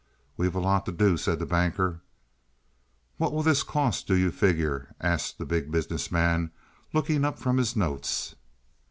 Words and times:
"We've 0.35 0.55
a 0.55 0.59
lot 0.59 0.87
to 0.87 0.91
do," 0.91 1.15
said 1.15 1.37
the 1.37 1.45
Banker. 1.45 2.01
"What 3.17 3.31
will 3.31 3.43
this 3.43 3.61
cost, 3.61 4.07
do 4.07 4.15
you 4.15 4.31
figure?" 4.31 4.95
asked 4.99 5.37
the 5.37 5.45
Big 5.45 5.69
Business 5.69 6.11
Man, 6.11 6.49
looking 6.91 7.23
up 7.23 7.37
from 7.37 7.57
his 7.57 7.75
notes. 7.75 8.33